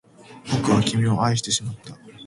[0.51, 1.95] 僕は君を愛してしまった